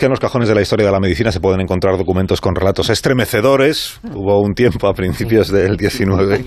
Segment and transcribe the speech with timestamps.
[0.00, 2.54] que en los cajones de la historia de la medicina se pueden encontrar documentos con
[2.56, 4.00] relatos estremecedores.
[4.14, 6.44] Hubo un tiempo a principios del 19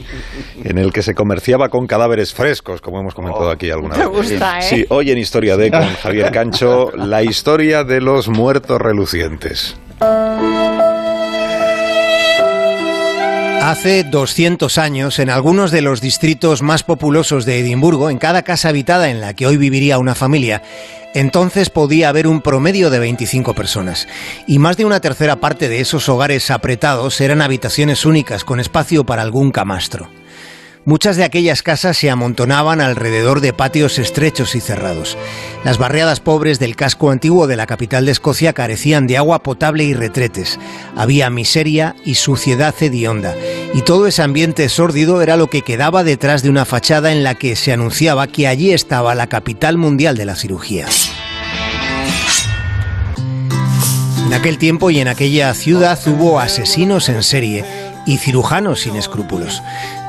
[0.63, 4.05] en el que se comerciaba con cadáveres frescos, como hemos comentado aquí alguna vez.
[4.05, 4.61] Me gusta, ¿eh?
[4.63, 9.77] Sí, hoy en Historia de con Javier Cancho, la historia de los muertos relucientes.
[13.63, 18.67] Hace 200 años, en algunos de los distritos más populosos de Edimburgo, en cada casa
[18.67, 20.61] habitada en la que hoy viviría una familia,
[21.13, 24.09] entonces podía haber un promedio de 25 personas.
[24.47, 29.05] Y más de una tercera parte de esos hogares apretados eran habitaciones únicas con espacio
[29.05, 30.09] para algún camastro.
[30.85, 35.17] Muchas de aquellas casas se amontonaban alrededor de patios estrechos y cerrados.
[35.63, 39.85] Las barriadas pobres del casco antiguo de la capital de Escocia carecían de agua potable
[39.85, 40.59] y retretes.
[40.97, 43.33] Había miseria y suciedad hedionda.
[43.73, 47.35] Y todo ese ambiente sórdido era lo que quedaba detrás de una fachada en la
[47.35, 50.87] que se anunciaba que allí estaba la capital mundial de la cirugía.
[54.27, 59.61] En aquel tiempo y en aquella ciudad hubo asesinos en serie y cirujanos sin escrúpulos.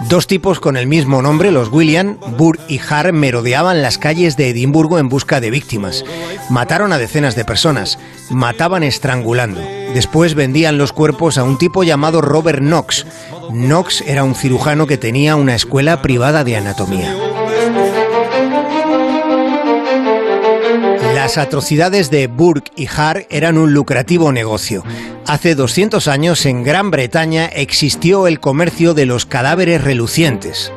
[0.08, 4.50] Dos tipos con el mismo nombre, los William, Burr y Hart, merodeaban las calles de
[4.50, 6.04] Edimburgo en busca de víctimas.
[6.50, 7.98] Mataron a decenas de personas,
[8.30, 9.60] mataban estrangulando.
[9.94, 13.06] Después vendían los cuerpos a un tipo llamado Robert Knox.
[13.50, 17.14] Knox era un cirujano que tenía una escuela privada de anatomía.
[21.24, 24.84] Las atrocidades de Burke y Hart eran un lucrativo negocio.
[25.26, 30.70] Hace 200 años en Gran Bretaña existió el comercio de los cadáveres relucientes.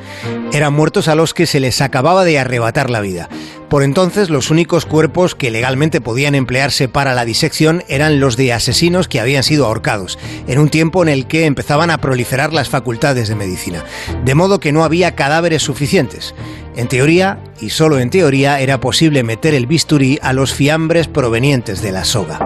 [0.54, 3.28] Eran muertos a los que se les acababa de arrebatar la vida.
[3.68, 8.54] Por entonces los únicos cuerpos que legalmente podían emplearse para la disección eran los de
[8.54, 10.18] asesinos que habían sido ahorcados,
[10.48, 13.84] en un tiempo en el que empezaban a proliferar las facultades de medicina.
[14.24, 16.34] De modo que no había cadáveres suficientes.
[16.78, 21.82] En teoría, y solo en teoría, era posible meter el bisturí a los fiambres provenientes
[21.82, 22.38] de la soga.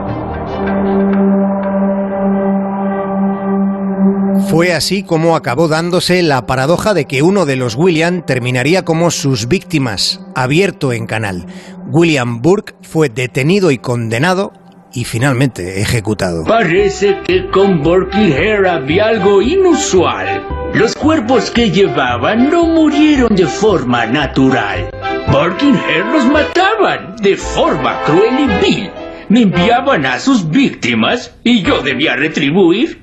[4.49, 9.11] Fue así como acabó dándose la paradoja de que uno de los William terminaría como
[9.11, 11.45] sus víctimas, abierto en canal.
[11.87, 14.53] William Burke fue detenido y condenado
[14.93, 16.45] y finalmente ejecutado.
[16.45, 20.60] Parece que con Burke y Hare había algo inusual.
[20.73, 24.89] Los cuerpos que llevaban no murieron de forma natural.
[25.27, 28.89] Hare los mataban de forma cruel y vil.
[29.27, 33.01] Me enviaban a sus víctimas y yo debía retribuir.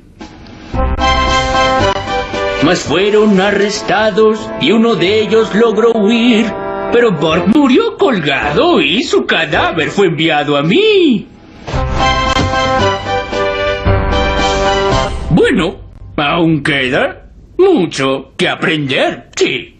[2.65, 6.47] Mas fueron arrestados y uno de ellos logró huir.
[6.91, 11.27] Pero Burke murió colgado y su cadáver fue enviado a mí.
[15.31, 15.77] Bueno,
[16.17, 17.28] aún queda
[17.59, 19.77] mucho que aprender, sí.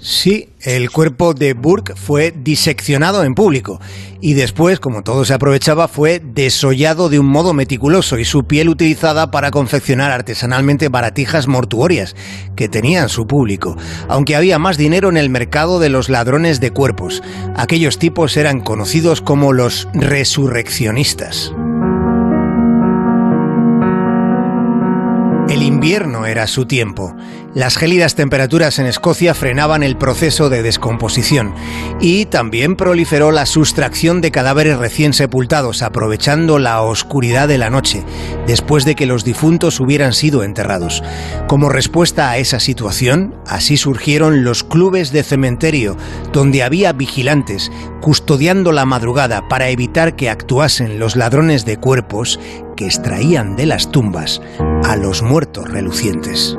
[0.00, 3.80] Sí, el cuerpo de Burke fue diseccionado en público
[4.20, 8.68] y después, como todo se aprovechaba, fue desollado de un modo meticuloso y su piel
[8.68, 12.16] utilizada para confeccionar artesanalmente baratijas mortuorias
[12.56, 13.76] que tenían su público.
[14.08, 17.22] Aunque había más dinero en el mercado de los ladrones de cuerpos,
[17.56, 21.52] aquellos tipos eran conocidos como los resurreccionistas.
[25.48, 27.16] El invierno era su tiempo.
[27.54, 31.54] Las gélidas temperaturas en Escocia frenaban el proceso de descomposición
[32.02, 38.04] y también proliferó la sustracción de cadáveres recién sepultados, aprovechando la oscuridad de la noche,
[38.46, 41.02] después de que los difuntos hubieran sido enterrados.
[41.46, 45.96] Como respuesta a esa situación, así surgieron los clubes de cementerio,
[46.30, 47.72] donde había vigilantes
[48.02, 52.38] custodiando la madrugada para evitar que actuasen los ladrones de cuerpos
[52.78, 54.40] que extraían de las tumbas
[54.84, 56.56] a los muertos relucientes.